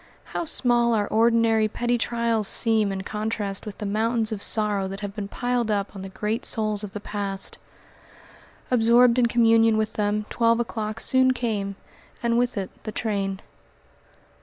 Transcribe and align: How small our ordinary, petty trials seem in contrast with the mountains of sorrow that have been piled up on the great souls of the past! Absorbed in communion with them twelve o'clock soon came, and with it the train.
How 0.33 0.45
small 0.45 0.95
our 0.95 1.07
ordinary, 1.09 1.67
petty 1.67 1.99
trials 1.99 2.47
seem 2.47 2.91
in 2.91 3.03
contrast 3.03 3.67
with 3.67 3.77
the 3.77 3.85
mountains 3.85 4.31
of 4.31 4.41
sorrow 4.41 4.87
that 4.87 5.01
have 5.01 5.13
been 5.15 5.27
piled 5.27 5.69
up 5.69 5.95
on 5.95 6.01
the 6.01 6.09
great 6.09 6.43
souls 6.43 6.83
of 6.83 6.93
the 6.93 6.99
past! 6.99 7.59
Absorbed 8.71 9.19
in 9.19 9.27
communion 9.27 9.77
with 9.77 9.93
them 9.93 10.25
twelve 10.31 10.59
o'clock 10.59 10.99
soon 10.99 11.33
came, 11.33 11.75
and 12.23 12.39
with 12.39 12.57
it 12.57 12.71
the 12.83 12.91
train. 12.91 13.41